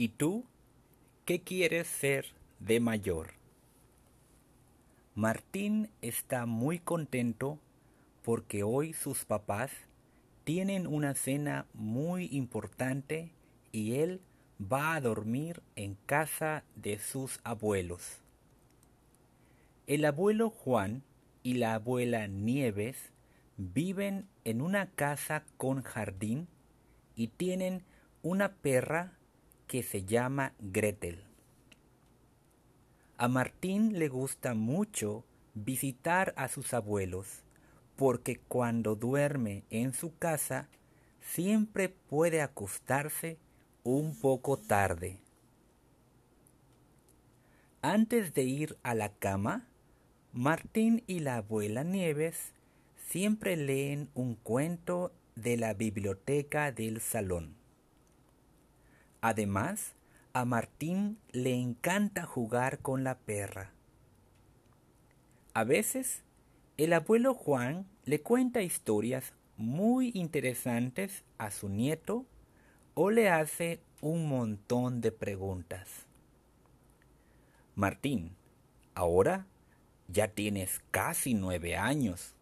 ¿Y 0.00 0.08
tú 0.08 0.46
qué 1.26 1.42
quieres 1.42 1.86
ser 1.86 2.24
de 2.58 2.80
mayor? 2.80 3.34
Martín 5.14 5.90
está 6.00 6.46
muy 6.46 6.78
contento 6.78 7.58
porque 8.22 8.62
hoy 8.62 8.94
sus 8.94 9.26
papás 9.26 9.70
tienen 10.44 10.86
una 10.86 11.14
cena 11.14 11.66
muy 11.74 12.30
importante 12.32 13.30
y 13.72 13.96
él 13.96 14.22
va 14.58 14.94
a 14.94 15.02
dormir 15.02 15.60
en 15.76 15.98
casa 16.06 16.64
de 16.76 16.98
sus 16.98 17.38
abuelos. 17.44 18.22
El 19.86 20.06
abuelo 20.06 20.48
Juan 20.48 21.02
y 21.42 21.58
la 21.58 21.74
abuela 21.74 22.26
Nieves 22.26 22.96
viven 23.58 24.30
en 24.44 24.62
una 24.62 24.86
casa 24.92 25.44
con 25.58 25.82
jardín 25.82 26.48
y 27.16 27.28
tienen 27.28 27.82
una 28.22 28.54
perra 28.54 29.19
que 29.70 29.84
se 29.84 30.04
llama 30.04 30.52
Gretel. 30.58 31.22
A 33.18 33.28
Martín 33.28 34.00
le 34.00 34.08
gusta 34.08 34.54
mucho 34.54 35.24
visitar 35.54 36.34
a 36.36 36.48
sus 36.48 36.74
abuelos 36.74 37.44
porque 37.94 38.40
cuando 38.48 38.96
duerme 38.96 39.62
en 39.70 39.92
su 39.92 40.12
casa 40.18 40.68
siempre 41.20 41.88
puede 41.88 42.42
acostarse 42.42 43.38
un 43.84 44.18
poco 44.18 44.56
tarde. 44.56 45.20
Antes 47.80 48.34
de 48.34 48.42
ir 48.42 48.76
a 48.82 48.96
la 48.96 49.12
cama, 49.12 49.68
Martín 50.32 51.04
y 51.06 51.20
la 51.20 51.36
abuela 51.36 51.84
Nieves 51.84 52.54
siempre 53.06 53.56
leen 53.56 54.10
un 54.14 54.34
cuento 54.34 55.12
de 55.36 55.56
la 55.56 55.74
biblioteca 55.74 56.72
del 56.72 57.00
salón. 57.00 57.59
Además, 59.20 59.94
a 60.32 60.44
Martín 60.44 61.18
le 61.32 61.54
encanta 61.54 62.24
jugar 62.24 62.78
con 62.78 63.04
la 63.04 63.18
perra. 63.18 63.72
A 65.52 65.64
veces, 65.64 66.22
el 66.76 66.92
abuelo 66.92 67.34
Juan 67.34 67.86
le 68.04 68.20
cuenta 68.22 68.62
historias 68.62 69.34
muy 69.56 70.12
interesantes 70.14 71.24
a 71.38 71.50
su 71.50 71.68
nieto 71.68 72.24
o 72.94 73.10
le 73.10 73.28
hace 73.28 73.80
un 74.00 74.28
montón 74.28 75.00
de 75.00 75.12
preguntas. 75.12 76.06
Martín, 77.74 78.36
ahora 78.94 79.46
ya 80.08 80.28
tienes 80.28 80.80
casi 80.90 81.34
nueve 81.34 81.76
años. 81.76 82.34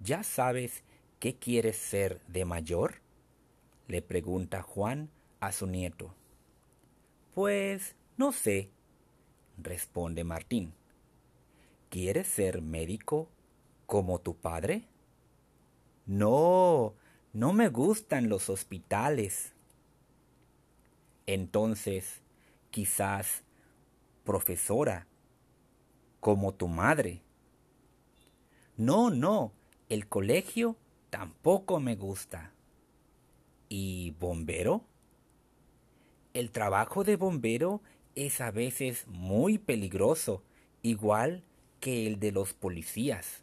¿Ya 0.00 0.22
sabes 0.22 0.82
qué 1.20 1.34
quieres 1.36 1.76
ser 1.76 2.20
de 2.28 2.44
mayor? 2.44 3.06
le 3.88 4.02
pregunta 4.02 4.62
Juan 4.62 5.10
a 5.46 5.52
su 5.52 5.66
nieto. 5.66 6.12
Pues 7.34 7.94
no 8.16 8.32
sé, 8.32 8.70
responde 9.58 10.24
Martín. 10.24 10.74
¿Quieres 11.88 12.26
ser 12.26 12.62
médico 12.62 13.28
como 13.86 14.20
tu 14.20 14.36
padre? 14.36 14.88
No, 16.04 16.94
no 17.32 17.52
me 17.52 17.68
gustan 17.68 18.28
los 18.28 18.50
hospitales. 18.50 19.54
Entonces, 21.26 22.22
quizás 22.70 23.44
profesora 24.24 25.06
como 26.18 26.54
tu 26.54 26.66
madre. 26.66 27.22
No, 28.76 29.10
no, 29.10 29.52
el 29.88 30.08
colegio 30.08 30.76
tampoco 31.10 31.78
me 31.78 31.94
gusta. 31.94 32.52
¿Y 33.68 34.10
bombero? 34.18 34.84
El 36.36 36.50
trabajo 36.50 37.02
de 37.02 37.16
bombero 37.16 37.80
es 38.14 38.42
a 38.42 38.50
veces 38.50 39.06
muy 39.06 39.56
peligroso, 39.56 40.42
igual 40.82 41.42
que 41.80 42.06
el 42.06 42.20
de 42.20 42.30
los 42.30 42.52
policías. 42.52 43.42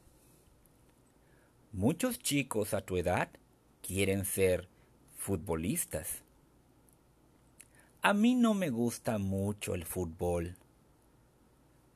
Muchos 1.72 2.20
chicos 2.20 2.76
a 2.76 2.82
tu 2.82 2.98
edad 2.98 3.30
quieren 3.82 4.26
ser 4.26 4.68
futbolistas. 5.18 6.22
A 8.04 8.14
mí 8.14 8.36
no 8.36 8.54
me 8.54 8.70
gusta 8.70 9.18
mucho 9.18 9.74
el 9.74 9.86
fútbol. 9.86 10.56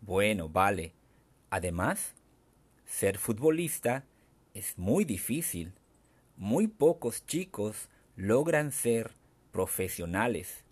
Bueno, 0.02 0.50
vale. 0.50 0.94
Además, 1.52 2.16
ser 2.88 3.20
futbolista 3.20 4.04
es 4.56 4.80
muy 4.80 5.06
difícil. 5.06 5.74
Muy 6.38 6.66
pocos 6.66 7.24
chicos 7.28 7.88
logran 8.16 8.72
ser 8.72 9.12
profesionales. 9.52 10.64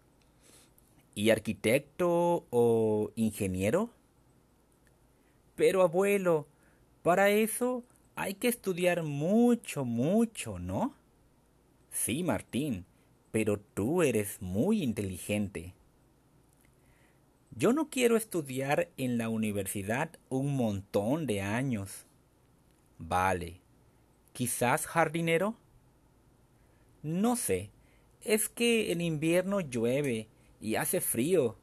¿Y 1.16 1.30
arquitecto 1.30 2.46
o 2.50 3.12
ingeniero? 3.16 3.90
Pero 5.56 5.82
abuelo, 5.82 6.46
para 7.02 7.30
eso 7.30 7.86
hay 8.16 8.34
que 8.34 8.50
estudiar 8.50 9.04
mucho, 9.04 9.86
mucho, 9.86 10.60
¿no? 10.60 10.94
Sí, 11.90 12.24
Martín, 12.24 12.86
pero 13.32 13.58
tú 13.58 14.04
eres 14.04 14.42
muy 14.42 14.84
inteligente. 14.84 15.74
Yo 17.52 17.72
no 17.72 17.90
quiero 17.90 18.18
estudiar 18.18 18.90
en 18.98 19.18
la 19.18 19.30
universidad 19.30 20.10
un 20.28 20.58
montón 20.58 21.26
de 21.26 21.40
años. 21.40 22.06
Vale. 22.98 23.62
¿Quizás 24.34 24.86
jardinero? 24.86 25.56
No 27.02 27.38
sé. 27.38 27.70
Es 28.22 28.50
que 28.50 28.92
en 28.92 29.00
invierno 29.00 29.62
llueve 29.62 30.28
y 30.66 30.78
hace 30.78 31.00
frío. 31.00 31.60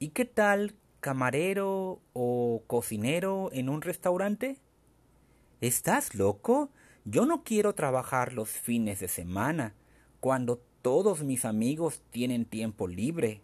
¿Y 0.00 0.08
qué 0.08 0.24
tal 0.24 0.74
camarero 0.98 2.00
o 2.12 2.64
cocinero 2.66 3.48
en 3.52 3.68
un 3.68 3.80
restaurante? 3.80 4.58
¿Estás 5.60 6.16
loco? 6.16 6.70
Yo 7.04 7.26
no 7.26 7.44
quiero 7.44 7.76
trabajar 7.76 8.32
los 8.32 8.48
fines 8.48 8.98
de 8.98 9.06
semana, 9.06 9.76
cuando 10.18 10.60
todos 10.82 11.22
mis 11.22 11.44
amigos 11.44 12.02
tienen 12.10 12.44
tiempo 12.44 12.88
libre. 12.88 13.40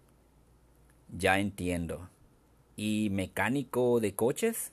Ya 1.16 1.38
entiendo. 1.38 2.10
¿Y 2.75 3.10
mecánico 3.12 4.00
de 4.00 4.16
coches? 4.16 4.72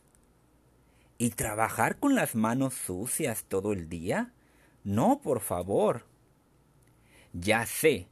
¿Y 1.20 1.30
trabajar 1.30 2.00
con 2.00 2.16
las 2.16 2.34
manos 2.34 2.74
sucias 2.74 3.44
todo 3.44 3.72
el 3.72 3.88
día? 3.88 4.34
No, 4.84 5.22
por 5.22 5.42
favor. 5.42 6.08
Ya 7.34 7.68
sé. 7.68 8.08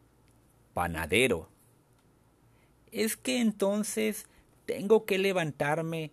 Panadero. 0.74 1.50
Es 2.92 3.18
que 3.18 3.40
entonces 3.40 4.28
tengo 4.66 5.06
que 5.06 5.18
levantarme 5.18 6.12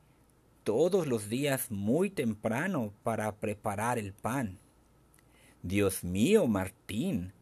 todos 0.64 1.06
los 1.06 1.28
días 1.28 1.70
muy 1.70 2.10
temprano 2.10 2.92
para 3.02 3.36
preparar 3.36 3.98
el 3.98 4.12
pan. 4.12 4.58
Dios 5.62 6.04
mío, 6.04 6.46
Martín. 6.46 7.32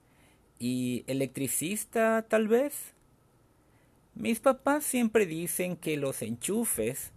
¿Y 0.58 1.04
electricista 1.06 2.24
tal 2.28 2.48
vez? 2.48 2.94
Mis 4.14 4.40
papás 4.40 4.84
siempre 4.84 5.26
dicen 5.26 5.76
que 5.76 5.96
los 5.96 6.22
enchufes 6.22 7.12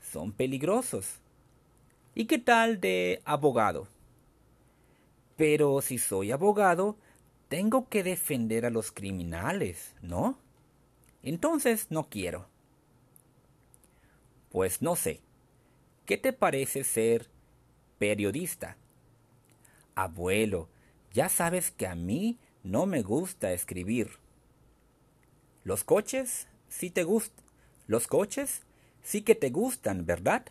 son 0.00 0.32
peligrosos. 0.32 1.20
¿Y 2.14 2.24
qué 2.24 2.38
tal 2.38 2.80
de 2.80 3.22
abogado? 3.24 3.86
Pero 5.36 5.80
si 5.80 5.98
soy 5.98 6.32
abogado, 6.32 6.96
tengo 7.50 7.88
que 7.88 8.04
defender 8.04 8.64
a 8.64 8.70
los 8.70 8.92
criminales, 8.92 9.96
¿no? 10.02 10.38
Entonces 11.24 11.88
no 11.90 12.08
quiero. 12.08 12.46
Pues 14.50 14.82
no 14.82 14.94
sé. 14.94 15.20
¿Qué 16.06 16.16
te 16.16 16.32
parece 16.32 16.84
ser 16.84 17.28
periodista? 17.98 18.76
Abuelo, 19.96 20.68
ya 21.12 21.28
sabes 21.28 21.72
que 21.72 21.88
a 21.88 21.96
mí 21.96 22.38
no 22.62 22.86
me 22.86 23.02
gusta 23.02 23.52
escribir. 23.52 24.10
Los 25.64 25.82
coches 25.82 26.46
sí 26.68 26.88
te 26.88 27.02
gustan. 27.02 27.44
Los 27.88 28.06
coches 28.06 28.62
sí 29.02 29.22
que 29.22 29.34
te 29.34 29.50
gustan, 29.50 30.06
¿verdad? 30.06 30.46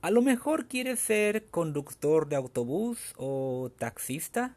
A 0.00 0.12
lo 0.12 0.22
mejor 0.22 0.68
quieres 0.68 1.00
ser 1.00 1.46
conductor 1.46 2.28
de 2.28 2.36
autobús 2.36 3.14
o 3.16 3.72
taxista. 3.76 4.56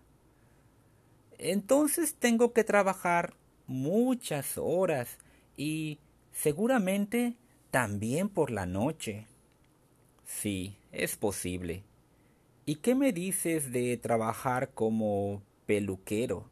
Entonces 1.38 2.16
tengo 2.16 2.54
que 2.54 2.64
trabajar 2.64 3.36
muchas 3.68 4.58
horas 4.58 5.18
y 5.58 6.00
seguramente 6.32 7.36
también 7.72 8.30
por 8.30 8.52
la 8.52 8.66
noche. 8.66 9.28
Sí, 10.26 10.78
es 10.92 11.18
posible. 11.18 11.84
¿Y 12.66 12.78
qué 12.78 12.96
me 12.96 13.14
dices 13.14 13.72
de 13.72 13.96
trabajar 13.98 14.72
como 14.74 15.44
peluquero 15.66 16.50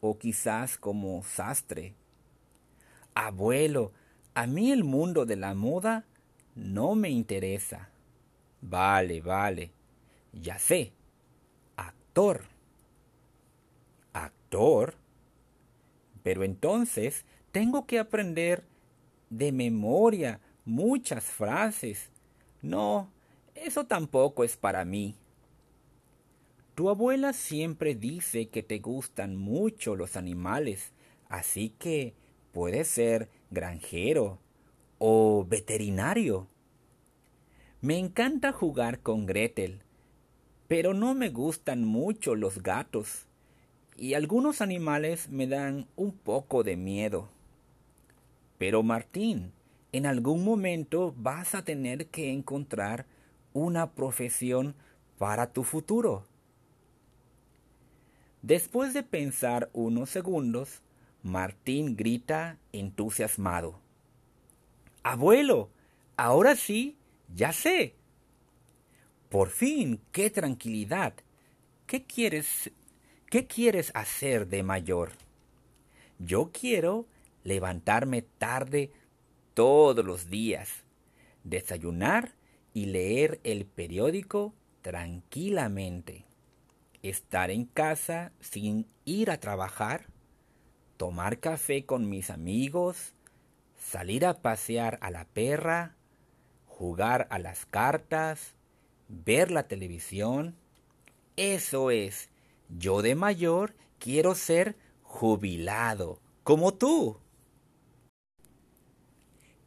o 0.00 0.18
quizás 0.18 0.78
como 0.78 1.22
sastre? 1.24 1.94
Abuelo, 3.14 3.92
a 4.34 4.46
mí 4.46 4.70
el 4.70 4.84
mundo 4.84 5.26
de 5.26 5.36
la 5.36 5.54
moda 5.54 6.06
no 6.54 6.94
me 6.94 7.10
interesa. 7.10 7.90
Vale, 8.60 9.20
vale. 9.20 9.72
Ya 10.32 10.58
sé. 10.58 10.92
Actor. 11.76 12.51
Pero 16.22 16.44
entonces 16.44 17.24
tengo 17.52 17.86
que 17.86 17.98
aprender 17.98 18.64
de 19.30 19.50
memoria 19.50 20.40
muchas 20.64 21.24
frases. 21.24 22.10
No, 22.60 23.10
eso 23.54 23.86
tampoco 23.86 24.44
es 24.44 24.56
para 24.56 24.84
mí. 24.84 25.16
Tu 26.74 26.88
abuela 26.88 27.32
siempre 27.32 27.94
dice 27.94 28.48
que 28.48 28.62
te 28.62 28.78
gustan 28.78 29.36
mucho 29.36 29.96
los 29.96 30.16
animales, 30.16 30.92
así 31.28 31.70
que 31.70 32.14
puedes 32.52 32.88
ser 32.88 33.28
granjero 33.50 34.38
o 34.98 35.46
veterinario. 35.48 36.46
Me 37.80 37.98
encanta 37.98 38.52
jugar 38.52 39.00
con 39.00 39.26
Gretel, 39.26 39.82
pero 40.68 40.94
no 40.94 41.14
me 41.14 41.30
gustan 41.30 41.84
mucho 41.84 42.34
los 42.34 42.62
gatos 42.62 43.26
y 43.96 44.14
algunos 44.14 44.60
animales 44.60 45.28
me 45.28 45.46
dan 45.46 45.86
un 45.96 46.12
poco 46.12 46.62
de 46.62 46.76
miedo. 46.76 47.28
Pero 48.58 48.82
Martín, 48.82 49.52
en 49.92 50.06
algún 50.06 50.44
momento 50.44 51.14
vas 51.16 51.54
a 51.54 51.64
tener 51.64 52.06
que 52.06 52.32
encontrar 52.32 53.06
una 53.52 53.92
profesión 53.92 54.74
para 55.18 55.52
tu 55.52 55.62
futuro. 55.62 56.26
Después 58.40 58.94
de 58.94 59.02
pensar 59.02 59.70
unos 59.72 60.10
segundos, 60.10 60.82
Martín 61.22 61.96
grita 61.96 62.58
entusiasmado. 62.72 63.78
Abuelo, 65.04 65.68
ahora 66.16 66.56
sí, 66.56 66.96
ya 67.34 67.52
sé. 67.52 67.94
Por 69.28 69.50
fin, 69.50 70.00
qué 70.10 70.30
tranquilidad. 70.30 71.14
¿Qué 71.86 72.04
quieres 72.04 72.72
qué 73.32 73.46
quieres 73.46 73.92
hacer 73.94 74.46
de 74.46 74.62
mayor? 74.62 75.12
Yo 76.18 76.50
quiero 76.52 77.06
levantarme 77.44 78.20
tarde 78.20 78.92
todos 79.54 80.04
los 80.04 80.28
días, 80.28 80.68
desayunar 81.42 82.34
y 82.74 82.84
leer 82.84 83.40
el 83.42 83.64
periódico 83.64 84.52
tranquilamente, 84.82 86.26
estar 87.02 87.50
en 87.50 87.64
casa 87.64 88.32
sin 88.40 88.86
ir 89.06 89.30
a 89.30 89.40
trabajar, 89.40 90.08
tomar 90.98 91.38
café 91.38 91.86
con 91.86 92.10
mis 92.10 92.28
amigos, 92.28 93.14
salir 93.78 94.26
a 94.26 94.42
pasear 94.42 94.98
a 95.00 95.10
la 95.10 95.24
perra, 95.24 95.96
jugar 96.66 97.28
a 97.30 97.38
las 97.38 97.64
cartas, 97.64 98.56
ver 99.08 99.50
la 99.50 99.68
televisión. 99.68 100.54
Eso 101.36 101.90
es, 101.90 102.28
yo 102.78 103.02
de 103.02 103.14
mayor 103.14 103.74
quiero 103.98 104.34
ser 104.34 104.76
jubilado, 105.02 106.20
como 106.42 106.74
tú. 106.74 107.18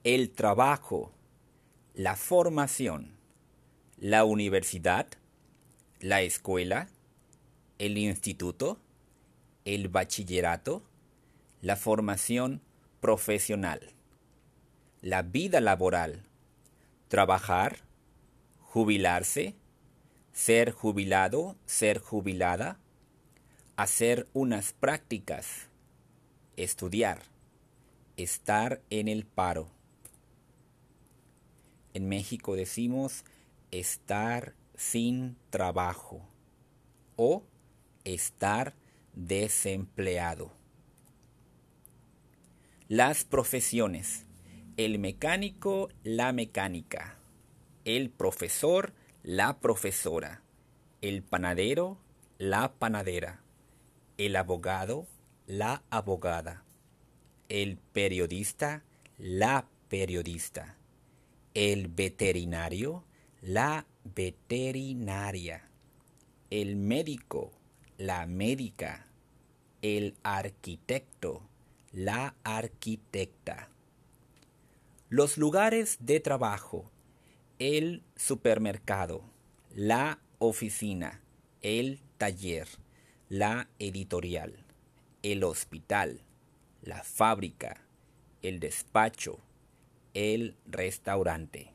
El 0.03 0.31
trabajo, 0.31 1.11
la 1.93 2.15
formación, 2.15 3.17
la 3.97 4.25
universidad, 4.25 5.07
la 5.99 6.21
escuela, 6.21 6.89
el 7.79 7.97
instituto, 7.97 8.79
el 9.63 9.87
bachillerato, 9.87 10.83
la 11.61 11.75
formación 11.75 12.61
profesional 12.99 13.95
la 15.05 15.21
vida 15.21 15.61
laboral, 15.61 16.23
trabajar, 17.09 17.77
jubilarse, 18.59 19.53
ser 20.33 20.71
jubilado, 20.71 21.55
ser 21.67 21.99
jubilada, 21.99 22.79
hacer 23.75 24.27
unas 24.33 24.73
prácticas, 24.73 25.67
estudiar, 26.57 27.23
estar 28.17 28.81
en 28.89 29.07
el 29.07 29.25
paro. 29.25 29.69
En 31.93 32.07
México 32.09 32.55
decimos 32.55 33.25
estar 33.71 34.53
sin 34.75 35.37
trabajo 35.49 36.21
o 37.15 37.43
estar 38.03 38.73
desempleado. 39.13 40.51
Las 42.87 43.23
profesiones 43.23 44.25
el 44.77 44.99
mecánico, 44.99 45.89
la 46.03 46.33
mecánica, 46.33 47.15
el 47.85 48.09
profesor, 48.09 48.93
la 49.23 49.59
profesora, 49.59 50.41
el 51.01 51.23
panadero, 51.23 51.97
la 52.37 52.73
panadera, 52.73 53.41
el 54.17 54.35
abogado, 54.35 55.07
la 55.47 55.83
abogada, 55.89 56.63
el 57.49 57.77
periodista, 57.77 58.83
la 59.17 59.67
periodista, 59.89 60.77
el 61.53 61.87
veterinario, 61.87 63.03
la 63.41 63.85
veterinaria, 64.03 65.69
el 66.49 66.75
médico, 66.75 67.51
la 67.97 68.25
médica, 68.25 69.07
el 69.81 70.15
arquitecto, 70.23 71.41
la 71.91 72.35
arquitecta. 72.43 73.69
Los 75.09 75.37
lugares 75.37 75.97
de 75.99 76.19
trabajo, 76.19 76.89
el 77.59 78.03
supermercado, 78.15 79.21
la 79.73 80.19
oficina, 80.39 81.21
el 81.61 82.01
taller, 82.17 82.67
la 83.29 83.67
editorial, 83.79 84.53
el 85.23 85.43
hospital, 85.43 86.21
la 86.83 87.03
fábrica, 87.03 87.81
el 88.43 88.59
despacho, 88.59 89.39
el 90.13 90.55
restaurante. 90.67 91.74